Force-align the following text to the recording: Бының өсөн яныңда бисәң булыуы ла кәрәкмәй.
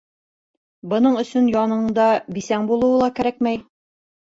Бының 0.93 1.19
өсөн 1.25 1.53
яныңда 1.57 2.09
бисәң 2.41 2.69
булыуы 2.75 3.01
ла 3.07 3.15
кәрәкмәй. 3.23 3.67